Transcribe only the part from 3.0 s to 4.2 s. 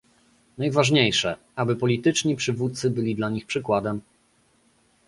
dla nich przykładem